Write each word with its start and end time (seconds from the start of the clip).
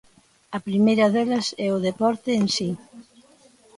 A 0.57 0.59
primeira 0.67 1.05
delas 1.15 1.47
é 1.65 1.69
o 1.77 1.83
deporte 1.87 2.29
en 2.39 2.45
si. 2.55 2.69